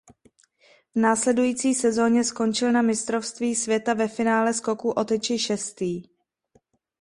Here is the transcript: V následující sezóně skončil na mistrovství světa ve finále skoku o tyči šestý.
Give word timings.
V 0.95 0.99
následující 0.99 1.73
sezóně 1.73 2.23
skončil 2.23 2.71
na 2.71 2.81
mistrovství 2.81 3.55
světa 3.55 3.93
ve 3.93 4.07
finále 4.07 4.53
skoku 4.53 4.91
o 4.91 5.03
tyči 5.05 5.39
šestý. 5.39 6.03